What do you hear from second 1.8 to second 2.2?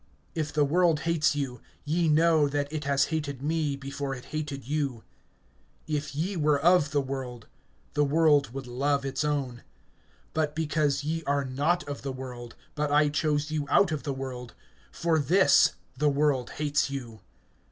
ye